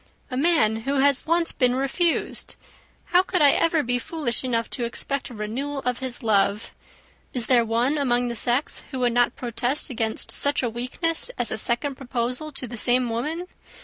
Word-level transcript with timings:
"A 0.31 0.35
man 0.35 0.77
who 0.77 0.95
has 0.95 1.27
once 1.27 1.51
been 1.51 1.75
refused! 1.75 2.55
How 3.13 3.21
could 3.21 3.43
I 3.43 3.51
ever 3.51 3.83
be 3.83 3.99
foolish 3.99 4.43
enough 4.43 4.67
to 4.71 4.83
expect 4.83 5.29
a 5.29 5.35
renewal 5.35 5.77
of 5.85 5.99
his 5.99 6.23
love? 6.23 6.71
Is 7.33 7.45
there 7.45 7.63
one 7.63 7.99
among 7.99 8.27
the 8.27 8.35
sex 8.35 8.81
who 8.89 8.97
would 9.01 9.13
not 9.13 9.35
protest 9.35 9.91
against 9.91 10.31
such 10.31 10.63
a 10.63 10.69
weakness 10.71 11.29
as 11.37 11.51
a 11.51 11.57
second 11.59 11.97
proposal 11.97 12.51
to 12.51 12.67
the 12.67 12.77
same 12.77 13.11
woman? 13.11 13.45